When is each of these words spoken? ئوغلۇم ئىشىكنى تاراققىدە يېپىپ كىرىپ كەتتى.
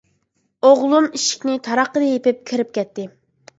ئوغلۇم 0.69 1.09
ئىشىكنى 1.19 1.59
تاراققىدە 1.69 2.09
يېپىپ 2.11 2.43
كىرىپ 2.53 2.75
كەتتى. 2.81 3.09